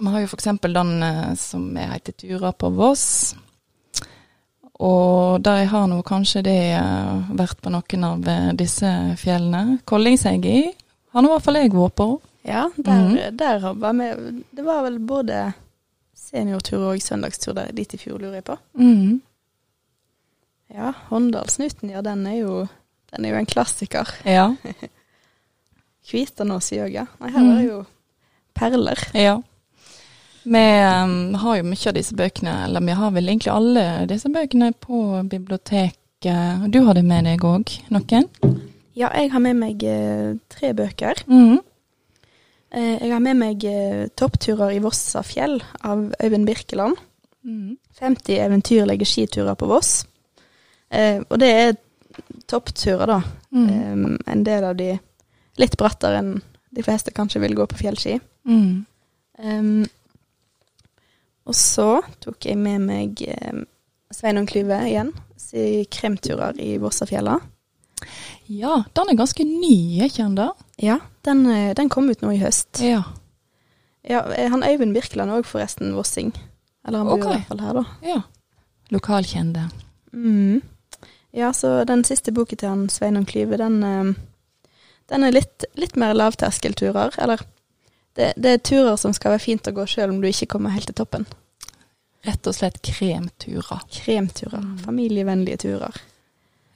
vi 0.03 0.11
har 0.11 0.23
jo 0.23 0.29
eksempel 0.39 0.75
den 0.75 1.03
eh, 1.03 1.33
som 1.39 1.69
heter 1.77 2.15
Tura 2.19 2.51
på 2.51 2.69
Voss. 2.75 3.35
Og 4.83 5.39
der 5.45 5.61
jeg 5.61 5.69
har 5.71 5.87
nå 5.87 6.01
kanskje 6.03 6.43
det 6.43 6.59
eh, 6.75 7.31
vært 7.39 7.61
på 7.63 7.71
noen 7.71 8.07
av 8.07 8.27
eh, 8.27 8.51
disse 8.59 8.89
fjellene. 9.21 9.79
Kollingshegi 9.87 10.59
har 11.13 11.23
nå 11.23 11.29
i 11.29 11.33
hvert 11.35 11.45
fall 11.45 11.59
jeg 11.61 11.73
vært 11.75 11.95
på. 11.99 12.07
Ja, 12.43 12.65
der, 12.75 13.03
Mhm. 13.07 13.37
der 13.39 13.59
var 13.79 13.93
vi 13.93 14.43
Det 14.51 14.65
var 14.65 14.83
vel 14.83 14.99
både 14.99 15.53
seniortur 16.13 16.89
og 16.91 17.01
søndagstur 17.01 17.53
der 17.53 17.71
dit 17.71 17.93
i 17.93 17.97
fjor, 17.97 18.19
lurer 18.19 18.41
jeg 18.41 18.43
på. 18.43 18.57
Mm. 18.75 19.21
Ja, 20.73 20.91
Håndalsnuten, 21.09 21.89
ja, 21.89 22.01
den 22.01 22.27
er 22.27 22.37
jo 22.41 22.67
den 23.13 23.25
er 23.25 23.29
jo 23.29 23.35
en 23.35 23.45
klassiker. 23.45 24.09
Ja. 24.25 24.55
Kvitanås 26.09 26.71
i 26.73 26.81
ja. 26.91 27.05
Nei, 27.19 27.29
her 27.31 27.39
mm. 27.39 27.49
er 27.51 27.57
det 27.57 27.67
jo 27.69 27.85
perler. 28.53 28.99
Ja. 29.13 29.41
Vi 30.43 30.59
em, 30.59 31.33
har 31.39 31.57
jo 31.59 31.65
mye 31.67 31.89
av 31.89 31.95
disse 31.95 32.15
bøkene, 32.19 32.53
eller 32.67 32.83
vi 32.83 32.95
har 32.99 33.13
vel 33.15 33.29
egentlig 33.31 33.53
alle 33.53 33.85
disse 34.09 34.31
bøkene 34.31 34.73
på 34.75 35.03
biblioteket. 35.31 35.99
Du 36.71 36.79
har 36.85 36.95
det 36.95 37.03
med 37.07 37.27
deg 37.27 37.43
òg, 37.43 37.71
noen? 37.91 38.27
Ja, 38.95 39.09
jeg 39.17 39.31
har 39.33 39.41
med 39.43 39.57
meg 39.59 39.83
eh, 39.87 40.35
tre 40.53 40.73
bøker. 40.77 41.23
Mm. 41.27 41.57
Eh, 42.73 42.97
jeg 43.03 43.11
har 43.11 43.23
med 43.23 43.39
meg 43.39 43.65
eh, 43.65 44.05
'Toppturer 44.15 44.75
i 44.75 44.81
Vossafjell' 44.83 45.61
av 45.81 46.11
Øyvind 46.23 46.47
Birkeland. 46.47 46.97
Mm. 47.43 47.77
50 47.99 48.39
eventyrlige 48.39 49.05
skiturer 49.05 49.53
på 49.53 49.67
Voss. 49.67 50.05
Eh, 50.91 51.21
og 51.29 51.39
det 51.39 51.49
er 51.49 51.75
toppturer, 52.47 53.05
da. 53.05 53.21
Mm. 53.51 54.17
En 54.27 54.43
del 54.45 54.63
av 54.63 54.77
de 54.77 54.93
litt 55.57 55.77
brattere 55.77 56.21
enn 56.21 56.33
de 56.73 56.83
fleste 56.85 57.13
kanskje 57.13 57.41
vil 57.43 57.55
gå 57.57 57.65
på 57.69 57.77
fjellski. 57.77 58.17
Um, 58.45 59.85
og 61.45 61.55
så 61.57 62.01
tok 62.23 62.45
jeg 62.47 62.57
med 62.57 62.85
meg 62.87 63.21
eh, 63.27 63.63
Sveinung 64.13 64.45
Klyve 64.47 64.77
igjen, 64.87 65.11
si 65.39 65.83
kremturer 65.91 66.57
i 66.61 66.77
Vossafjella. 66.81 67.39
Ja, 68.51 68.83
den 68.95 69.09
er 69.09 69.17
ganske 69.19 69.43
ny, 69.47 70.01
er 70.03 70.09
ikke 70.11 70.27
den? 70.35 70.39
Ja, 70.83 70.97
den, 71.25 71.45
eh, 71.49 71.73
den 71.77 71.89
kom 71.89 72.09
ut 72.11 72.21
nå 72.23 72.33
i 72.35 72.41
høst. 72.41 72.81
Ja. 72.83 73.03
Ja, 74.03 74.25
eh, 74.35 74.49
han 74.51 74.63
Øyvind 74.67 74.93
Birkeland 74.95 75.31
òg 75.31 75.45
forresten 75.47 75.93
vossing. 75.95 76.33
Eller 76.85 76.99
han 76.99 77.07
bor 77.07 77.21
Ok. 77.21 77.25
i 77.25 77.31
hvert 77.37 77.47
fall 77.47 77.63
her, 77.63 77.73
da. 77.73 77.83
ja. 78.03 78.21
Lokalkjente. 78.91 79.69
Mm. 80.13 80.61
Ja, 81.33 81.53
så 81.55 81.85
den 81.87 82.03
siste 82.03 82.31
boken 82.35 82.57
til 82.59 82.69
han 82.69 82.89
Sveinung 82.91 83.25
Klyve, 83.25 83.57
den, 83.57 83.79
eh, 83.83 84.13
den 85.09 85.23
er 85.23 85.31
litt, 85.31 85.65
litt 85.79 85.95
mer 85.95 86.13
lavterskelturer. 86.13 87.15
Eller 87.17 87.41
det, 88.15 88.33
det 88.37 88.49
er 88.55 88.57
turer 88.61 88.95
som 89.01 89.13
skal 89.13 89.33
være 89.35 89.41
fint 89.43 89.67
å 89.67 89.73
gå 89.75 89.85
sjøl 89.89 90.11
om 90.13 90.19
du 90.21 90.27
ikke 90.29 90.47
kommer 90.53 90.69
helt 90.75 90.85
til 90.91 90.95
toppen. 91.01 91.25
Rett 92.23 92.47
og 92.47 92.55
slett 92.55 92.77
kremturer. 92.85 93.81
Kremturer. 93.91 94.61
Mm. 94.63 94.77
Familievennlige 94.85 95.57
turer. 95.65 95.97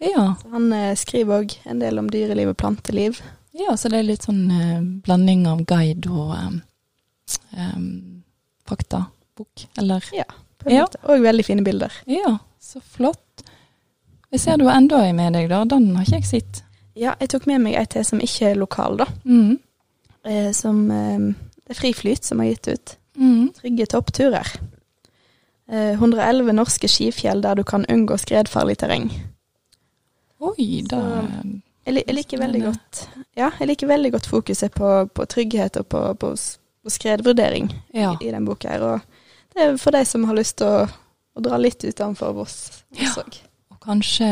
Ja. 0.03 0.33
Så 0.41 0.49
han 0.51 0.65
eh, 0.75 0.91
skriver 0.99 1.41
òg 1.43 1.53
en 1.71 1.79
del 1.81 1.99
om 2.01 2.09
dyreliv 2.11 2.51
og 2.51 2.57
planteliv. 2.59 3.21
ja, 3.57 3.73
så 3.77 3.89
det 3.89 3.99
er 4.01 4.09
litt 4.09 4.25
sånn 4.27 4.43
eh, 4.51 4.81
blanding 5.05 5.45
av 5.49 5.63
guide 5.69 6.09
og 6.11 6.33
eh, 6.35 6.57
em, 7.63 7.87
faktabok, 8.69 9.67
eller? 9.77 10.03
På 10.57 10.69
en 10.69 10.75
Ja. 10.75 10.81
måte. 10.83 10.99
Og 11.03 11.21
veldig 11.23 11.45
fine 11.45 11.63
bilder. 11.63 11.93
Ja, 12.05 12.37
så 12.61 12.81
flott. 12.81 13.43
Jeg 14.31 14.39
ser 14.43 14.57
du 14.57 14.65
har 14.67 14.75
enda 14.77 14.99
ei 15.05 15.13
med 15.15 15.33
deg, 15.33 15.47
da. 15.49 15.63
Den 15.65 15.95
har 15.95 16.03
ikke 16.03 16.19
jeg 16.19 16.25
sett. 16.25 16.63
Ja, 16.97 17.13
jeg 17.21 17.29
tok 17.29 17.45
med 17.47 17.61
meg 17.63 17.75
ei 17.79 17.85
til 17.85 18.03
som 18.05 18.19
ikke 18.19 18.49
er 18.51 18.55
lokal, 18.59 18.97
da. 18.99 19.05
Mm. 19.23 19.57
Eh, 20.27 20.51
som 20.51 20.81
eh, 20.91 21.19
Det 21.63 21.73
er 21.75 21.79
Friflyt 21.81 22.23
som 22.27 22.39
har 22.43 22.49
gitt 22.51 22.67
ut. 22.67 22.95
Mm. 23.17 23.53
Trygge 23.57 23.85
toppturer. 23.91 24.47
eh, 25.71 25.93
111 25.97 26.51
norske 26.55 26.87
skifjell 26.91 27.41
der 27.41 27.55
du 27.55 27.63
kan 27.63 27.85
unngå 27.89 28.17
skredfarlig 28.19 28.77
terreng. 28.83 29.09
Oi, 30.39 30.83
da 30.87 30.99
Jeg, 31.87 32.03
jeg 32.05 32.13
liker 32.15 32.37
veldig 32.43 32.59
godt 32.67 32.99
Ja, 33.39 33.47
jeg 33.59 33.67
liker 33.71 33.87
veldig 33.89 34.11
godt 34.13 34.27
fokuset 34.29 34.73
på, 34.75 34.89
på 35.09 35.25
trygghet 35.25 35.79
og 35.81 35.87
på, 35.89 36.01
på, 36.19 36.33
på 36.83 36.89
skredvurdering 36.93 37.71
Ja. 37.95 38.11
i, 38.21 38.27
i 38.27 38.31
den 38.35 38.45
boka 38.45 38.69
her. 38.69 38.83
Og 38.83 39.55
det 39.55 39.63
er 39.63 39.77
for 39.81 39.95
de 39.95 40.03
som 40.05 40.27
har 40.29 40.35
lyst 40.37 40.57
til 40.61 40.67
å, 40.67 40.85
å 41.37 41.41
dra 41.41 41.57
litt 41.57 41.81
utenfor 41.87 42.35
Voss. 42.37 42.83
Ja. 42.99 43.09
Og 43.71 43.79
kanskje 43.81 44.27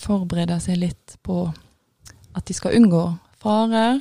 forberede 0.00 0.56
seg 0.64 0.78
litt 0.80 1.18
på 1.26 1.42
at 2.36 2.46
de 2.48 2.54
skal 2.56 2.76
unngå 2.78 3.04
farer 3.42 4.00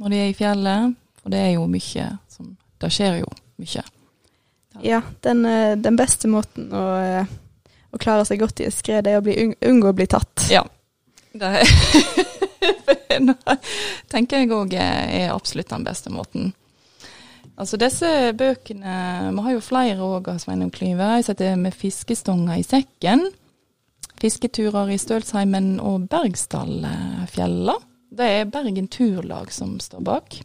når 0.00 0.12
de 0.12 0.20
er 0.20 0.30
i 0.30 0.36
fjellet. 0.36 0.94
For 1.22 1.32
det 1.32 1.40
er 1.40 1.52
jo 1.56 1.66
mye 1.70 2.08
som 2.28 2.56
Det 2.82 2.90
skjer 2.92 3.20
jo 3.22 3.28
mye. 3.62 3.82
Ja, 4.84 5.00
den, 5.22 5.44
eh, 5.46 5.76
den 5.78 5.96
beste 5.96 6.28
måten 6.28 6.66
å, 6.74 6.82
eh, 7.00 7.30
å 7.94 8.00
klare 8.02 8.26
seg 8.26 8.42
godt 8.42 8.60
i 8.60 8.66
et 8.66 8.74
skred, 8.74 9.06
er 9.06 9.20
å 9.20 9.24
bli, 9.24 9.54
unngå 9.62 9.92
å 9.92 9.96
bli 9.96 10.06
tatt. 10.10 10.48
Ja. 10.50 10.64
Det 11.32 11.52
tenker 14.12 14.42
jeg 14.42 14.52
òg 14.52 14.74
er 14.74 15.32
absolutt 15.32 15.70
den 15.70 15.86
beste 15.86 16.12
måten. 16.12 16.52
Altså 17.54 17.78
disse 17.78 18.08
bøkene 18.34 19.30
Vi 19.30 19.42
har 19.46 19.54
jo 19.54 19.62
flere 19.62 20.02
òg 20.02 20.28
av 20.32 20.38
Sveinung 20.42 20.72
Klyve. 20.74 21.16
Jeg 21.20 21.24
setter 21.30 21.56
med 21.56 21.74
'Fiskestonga 21.74 22.58
i 22.58 22.66
sekken'. 22.66 23.28
Fisketurer 24.18 24.90
i 24.90 24.98
Stølsheimen 24.98 25.80
og 25.80 26.08
Bergsdalfjella. 26.10 27.74
Det 28.14 28.26
er 28.30 28.44
Bergen 28.46 28.86
Turlag 28.88 29.50
som 29.52 29.80
står 29.82 30.02
bak. 30.06 30.36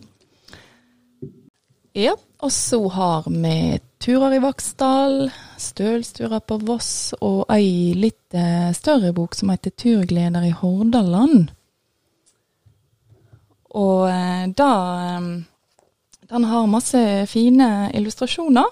Ja, 1.94 2.16
og 2.42 2.52
så 2.52 2.80
har 2.90 3.28
vi 3.30 3.78
turer 4.02 4.34
i 4.34 4.40
Vaksdal, 4.42 5.28
stølsturer 5.62 6.42
på 6.50 6.58
Voss 6.66 7.12
og 7.22 7.44
ei 7.54 7.94
litt 7.94 8.34
eh, 8.34 8.72
større 8.74 9.12
bok 9.14 9.38
som 9.38 9.52
heter 9.54 9.76
'Turgleder 9.76 10.48
i 10.48 10.56
Hordaland'. 10.62 11.52
Og 13.78 14.10
eh, 14.10 14.48
da 14.50 14.72
eh, 15.18 15.30
Den 16.30 16.44
har 16.44 16.66
masse 16.70 17.26
fine 17.26 17.92
illustrasjoner. 17.94 18.66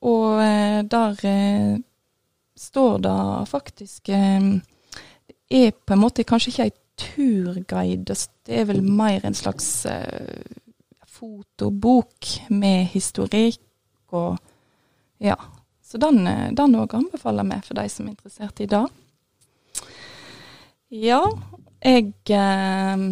Og 0.00 0.40
der 0.90 1.14
står 2.56 2.98
det 2.98 3.48
faktisk 3.48 4.06
Det 4.06 4.62
er 5.50 5.70
på 5.70 5.92
en 5.92 6.00
måte 6.00 6.24
kanskje 6.24 6.50
ikke 6.50 6.64
ei 6.64 6.81
turguide, 6.98 8.16
det 8.46 8.60
er 8.60 8.68
vel 8.68 8.82
mer 8.84 9.24
en 9.26 9.36
slags 9.36 9.86
eh, 9.86 10.42
fotobok 11.08 12.32
med 12.50 12.86
historikk 12.94 13.60
og 14.12 14.38
Ja. 15.22 15.36
Så 15.92 15.98
den 16.00 16.26
eh, 16.26 16.48
òg 16.56 16.94
anbefaler 16.96 17.44
vi 17.44 17.58
for 17.66 17.76
de 17.76 17.88
som 17.92 18.06
er 18.06 18.14
interessert 18.14 18.60
i 18.60 18.66
det. 18.66 18.86
Ja, 20.90 21.20
jeg 21.84 22.14
eh, 22.32 23.02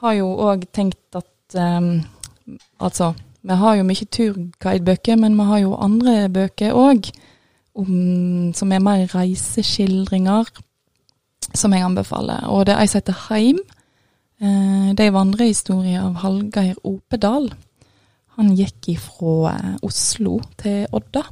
har 0.00 0.12
jo 0.14 0.28
òg 0.46 0.68
tenkt 0.72 1.18
at 1.18 1.58
eh, 1.58 2.04
Altså, 2.80 3.12
vi 3.42 3.54
har 3.60 3.74
jo 3.76 3.84
mye 3.84 4.06
turguidebøker, 4.08 5.16
men 5.20 5.34
vi 5.36 5.44
har 5.44 5.58
jo 5.58 5.74
andre 5.76 6.30
bøker 6.32 6.72
òg 6.72 7.10
som 7.78 8.72
er 8.72 8.80
mer 8.82 9.04
reiseskildringer, 9.12 10.48
som 11.56 11.72
jeg 11.72 11.84
anbefaler. 11.84 12.46
Og 12.52 12.66
det 12.66 12.74
er 12.74 12.82
ei 12.82 12.90
som 12.90 13.00
heter 13.00 13.20
Heim. 13.28 13.60
Eh, 14.38 14.90
det 14.94 15.08
er 15.08 15.14
vandrehistorie 15.14 15.98
av 15.98 16.20
Hallgeir 16.22 16.78
Opedal. 16.86 17.50
Han 18.38 18.52
gikk 18.54 18.92
ifra 18.94 19.54
eh, 19.56 19.72
Oslo 19.86 20.38
til 20.60 20.86
Odda. 20.94 21.24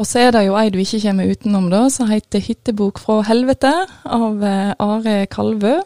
Og 0.00 0.08
så 0.08 0.26
er 0.26 0.34
det 0.34 0.46
jo 0.46 0.56
ei 0.56 0.68
du 0.72 0.78
ikke 0.80 1.00
kommer 1.02 1.28
utenom, 1.28 1.70
da, 1.72 1.86
som 1.92 2.08
heter 2.08 2.40
'Hyttebok 2.40 3.00
fra 3.00 3.20
helvete' 3.28 3.88
av 4.04 4.44
eh, 4.44 4.74
Are 4.78 5.26
Kalvø. 5.26 5.80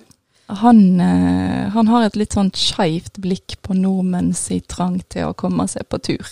Han, 0.61 1.01
han 1.01 1.87
har 1.89 2.03
et 2.05 2.19
litt 2.21 2.35
sånn 2.37 2.51
skeivt 2.53 3.17
blikk 3.17 3.57
på 3.65 3.73
nordmenn 3.73 4.35
sin 4.37 4.61
trang 4.69 4.99
til 5.09 5.31
å 5.31 5.33
komme 5.33 5.65
seg 5.67 5.89
på 5.89 5.97
tur. 6.05 6.29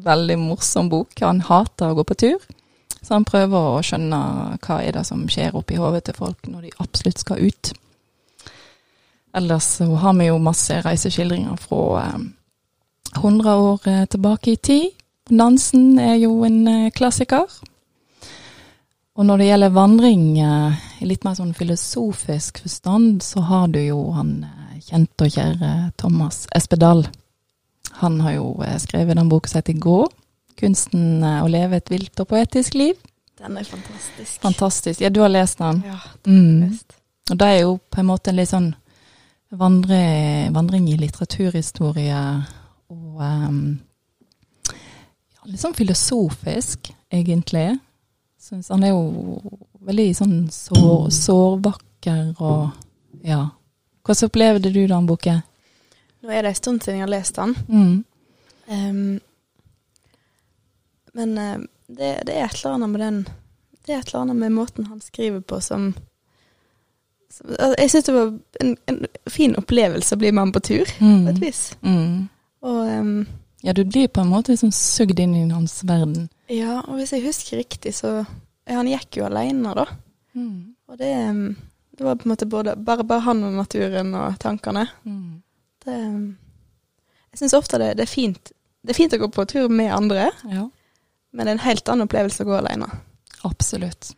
Veldig 0.00 0.38
morsom 0.40 0.88
bok. 0.88 1.12
Han 1.20 1.42
hater 1.44 1.92
å 1.92 1.98
gå 1.98 2.06
på 2.08 2.16
tur, 2.16 2.46
så 3.02 3.16
han 3.16 3.26
prøver 3.26 3.58
å 3.58 3.82
skjønne 3.84 4.20
hva 4.62 4.78
er 4.82 4.96
det 4.96 5.04
som 5.08 5.24
skjer 5.30 5.56
oppi 5.58 5.78
hodet 5.80 6.04
til 6.06 6.18
folk 6.18 6.46
når 6.48 6.68
de 6.68 6.76
absolutt 6.82 7.22
skal 7.22 7.42
ut. 7.42 7.72
Ellers 9.34 9.68
så 9.78 9.88
har 9.96 10.14
vi 10.18 10.28
jo 10.28 10.38
masse 10.42 10.76
reiseskildringer 10.84 11.56
fra 11.60 12.02
eh, 12.04 12.24
100 13.16 13.54
år 13.56 13.88
eh, 13.88 14.04
tilbake 14.12 14.52
i 14.52 14.56
tid. 14.56 14.90
Nansen 15.32 15.98
er 15.98 16.18
jo 16.20 16.42
en 16.44 16.66
eh, 16.68 16.90
klassiker. 16.92 17.46
Og 19.16 19.26
når 19.28 19.40
det 19.40 19.46
gjelder 19.46 19.74
vandring 19.76 20.24
eh, 20.40 20.82
i 21.00 21.08
litt 21.08 21.24
mer 21.24 21.36
sånn 21.38 21.54
filosofisk 21.56 22.62
forstand, 22.64 23.22
så 23.24 23.44
har 23.48 23.70
du 23.72 23.80
jo 23.80 24.10
han 24.16 24.42
eh, 24.48 24.80
kjente 24.90 25.28
og 25.28 25.36
kjære 25.36 25.72
Thomas 26.00 26.44
Espedal. 26.56 27.06
Han 28.02 28.20
har 28.24 28.36
jo 28.38 28.46
skrevet 28.80 29.16
den 29.16 29.30
boka 29.30 29.50
som 29.50 29.60
heter 29.60 29.80
Gå. 29.80 30.00
Kunsten 30.62 31.22
eh, 31.26 31.40
å 31.42 31.50
leve 31.50 31.80
et 31.82 31.90
vilt 31.92 32.22
og 32.22 32.30
poetisk 32.30 32.78
liv. 32.78 32.98
Den 33.42 33.56
er 33.58 33.66
fantastisk. 33.66 34.40
Fantastisk. 34.44 35.00
Ja, 35.02 35.10
du 35.10 35.20
har 35.24 35.32
lest 35.32 35.58
den? 35.58 35.82
Ja, 35.86 35.98
Mm. 36.26 36.78
Og 37.30 37.38
det 37.38 37.46
er 37.46 37.60
jo 37.62 37.76
på 37.90 38.00
en 38.00 38.08
måte 38.08 38.30
en 38.32 38.36
litt 38.36 38.50
sånn 38.50 38.72
vandre, 39.54 39.98
vandring 40.52 40.88
i 40.90 40.96
litteraturhistorie 40.98 42.18
og 42.90 43.20
um, 43.22 43.60
ja, 44.66 45.44
litt 45.46 45.62
sånn 45.62 45.76
filosofisk, 45.76 46.90
egentlig. 47.14 47.68
Syns 48.42 48.72
han 48.74 48.82
er 48.84 48.90
jo 48.90 49.38
veldig 49.86 50.08
sånn 50.18 50.36
sår, 50.52 51.08
sårvakker 51.14 52.42
og 52.42 53.22
ja. 53.22 53.44
Hvordan 54.02 54.32
opplevde 54.32 54.72
du 54.74 54.80
den 54.90 55.06
boken? 55.06 55.42
Nå 56.22 56.30
er 56.34 56.42
det 56.42 56.52
en 56.52 56.58
stund 56.58 56.82
siden 56.82 56.98
jeg 56.98 57.06
har 57.06 57.12
lest 57.14 57.38
den. 57.38 57.54
Mm. 57.70 57.94
Ehm, 58.66 59.20
men 61.14 61.38
eh, 61.38 61.58
det, 61.88 62.10
det 62.26 62.34
er 62.36 62.44
et 62.46 62.58
eller 62.64 62.74
annet 62.74 62.90
med 62.90 63.00
den 63.00 63.22
Det 63.86 63.94
er 63.94 63.98
et 63.98 64.08
eller 64.12 64.20
annet 64.22 64.36
med 64.36 64.52
måten 64.52 64.86
han 64.86 65.00
skriver 65.00 65.40
på 65.40 65.58
som, 65.60 65.94
som 67.30 67.46
altså, 67.58 67.74
Jeg 67.78 67.90
syns 67.90 68.04
det 68.08 68.14
var 68.14 68.32
en, 68.60 68.76
en 68.88 69.00
fin 69.30 69.56
opplevelse 69.58 70.14
å 70.14 70.18
bli 70.20 70.30
med 70.32 70.42
ham 70.46 70.52
på 70.54 70.60
tur, 70.60 70.84
på 70.98 71.10
et 71.28 71.36
Mm. 71.36 71.40
vis. 71.42 71.62
Mm. 71.82 72.28
Og 72.62 72.88
um, 73.00 73.26
Ja, 73.64 73.72
du 73.72 73.84
blir 73.84 74.08
på 74.08 74.20
en 74.20 74.30
måte 74.30 74.52
liksom 74.52 74.72
sugd 74.74 75.20
inn 75.20 75.34
i 75.38 75.48
hans 75.50 75.82
verden. 75.86 76.28
ja, 76.50 76.80
og 76.86 76.96
hvis 76.98 77.12
jeg 77.12 77.22
husker 77.26 77.56
riktig, 77.62 77.94
så 77.94 78.24
Han 78.66 78.86
gikk 78.86 79.16
jo 79.18 79.24
alene, 79.26 79.74
da. 79.74 79.84
Mm. 80.34 80.74
Og 80.88 80.98
det, 80.98 81.08
ehm, 81.12 81.56
det 81.98 82.04
var 82.06 82.14
på 82.14 82.24
en 82.28 82.30
måte 82.30 82.46
både, 82.46 82.76
bare, 82.76 83.02
bare 83.04 83.20
han 83.20 83.42
og 83.44 83.52
naturen 83.52 84.14
og 84.14 84.38
tankene. 84.38 84.86
Mm. 85.04 85.42
Det, 85.84 85.92
ehm, 85.94 86.36
jeg 87.32 87.38
syns 87.42 87.54
ofte 87.58 87.78
det, 87.78 87.96
det 87.96 88.02
er 88.06 88.12
fint 88.12 88.52
Det 88.84 88.90
er 88.90 88.98
fint 88.98 89.12
å 89.14 89.18
gå 89.18 89.28
på 89.30 89.44
tur 89.46 89.68
med 89.68 89.90
andre, 89.92 90.30
Ja. 90.50 90.68
Men 91.32 91.46
det 91.46 91.50
er 91.50 91.58
en 91.58 91.66
helt 91.66 91.88
annen 91.88 92.06
opplevelse 92.06 92.44
å 92.44 92.48
gå 92.50 92.58
alene. 92.58 92.88
Absolutt. 93.48 94.12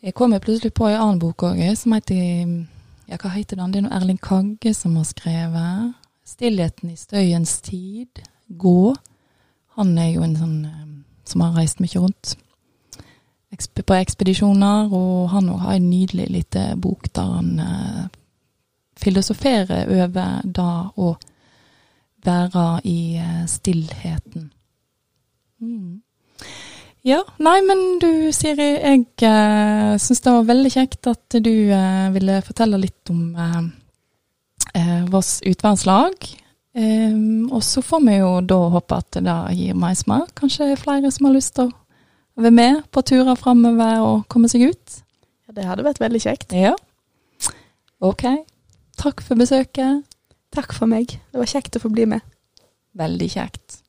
Jeg 0.00 0.14
kommer 0.14 0.42
plutselig 0.42 0.72
på 0.76 0.88
en 0.88 1.00
annen 1.00 1.20
bok 1.22 1.46
òg, 1.48 1.62
som 1.76 1.96
heter 1.96 2.66
Ja, 3.06 3.18
hva 3.22 3.30
heter 3.30 3.56
den? 3.60 3.70
Det 3.70 3.78
er 3.78 3.86
noe 3.86 3.98
Erling 4.00 4.18
Kagge 4.18 4.72
som 4.74 4.96
har 4.96 5.06
skrevet. 5.06 5.94
'Stillheten 6.26 6.90
i 6.90 6.96
støyens 6.96 7.60
tid'. 7.62 8.24
Gå. 8.48 8.96
Han 9.78 9.98
er 9.98 10.10
jo 10.10 10.22
en 10.22 10.36
sånn 10.36 10.64
eh, 10.66 10.86
som 11.24 11.40
har 11.40 11.54
reist 11.54 11.80
mye 11.80 12.00
rundt 12.02 12.36
på 13.56 13.94
ekspedisjoner, 13.94 14.92
og 14.92 15.30
han 15.30 15.48
òg 15.48 15.62
har 15.64 15.76
en 15.76 15.90
nydelig 15.90 16.26
liten 16.30 16.80
bok 16.80 17.08
der 17.14 17.30
han 17.36 17.60
eh, 17.60 18.08
filosoferer 18.96 19.88
over 20.02 20.42
det 20.44 20.66
å 20.96 21.16
være 22.26 22.80
i 22.84 23.16
eh, 23.16 23.46
stillheten. 23.46 24.50
Mm. 25.60 26.02
Ja, 27.06 27.20
nei, 27.38 27.60
men 27.62 28.00
du 28.02 28.32
Siri, 28.34 28.64
jeg 28.82 29.04
eh, 29.22 29.92
syns 30.02 30.24
det 30.24 30.32
var 30.34 30.48
veldig 30.48 30.72
kjekt 30.74 31.06
at 31.06 31.36
du 31.38 31.52
eh, 31.70 32.08
ville 32.10 32.40
fortelle 32.42 32.80
litt 32.82 33.12
om 33.12 33.28
eh, 33.38 35.04
vårt 35.12 35.46
utvernslag. 35.46 36.26
Um, 36.76 37.46
og 37.54 37.62
så 37.64 37.80
får 37.80 38.02
vi 38.04 38.18
jo 38.18 38.32
da 38.44 38.58
håpe 38.74 38.98
at 38.98 39.20
det 39.24 39.36
gir 39.56 39.78
meg 39.78 39.94
smak. 39.96 40.34
Kanskje 40.36 40.74
flere 40.76 41.12
som 41.14 41.30
har 41.30 41.36
lyst 41.38 41.54
til 41.56 41.70
å 41.70 42.42
være 42.42 42.52
med 42.58 42.82
på 42.92 43.06
turer 43.06 43.38
framover 43.38 44.02
og 44.02 44.26
komme 44.32 44.50
seg 44.52 44.66
ut. 44.74 44.98
Ja, 45.46 45.56
det 45.56 45.70
hadde 45.70 45.86
vært 45.86 46.02
veldig 46.02 46.24
kjekt. 46.26 46.52
Ja. 46.58 46.74
Ok. 48.04 48.26
Takk 48.98 49.22
for 49.24 49.38
besøket. 49.38 50.02
Takk 50.52 50.74
for 50.74 50.90
meg. 50.90 51.16
Det 51.30 51.38
var 51.38 51.54
kjekt 51.54 51.78
å 51.78 51.86
få 51.86 51.94
bli 51.94 52.10
med. 52.16 52.26
Veldig 52.98 53.30
kjekt. 53.38 53.85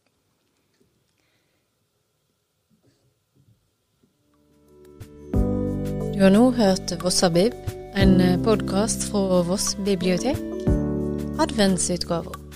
Du 6.18 6.24
har 6.24 6.32
nå 6.34 6.48
hørt 6.58 6.96
Vossabib, 7.04 7.54
en 7.94 8.16
podkast 8.42 9.04
fra 9.12 9.44
Voss 9.46 9.76
bibliotek. 9.86 10.40
Adventsutgaver. 11.38 12.47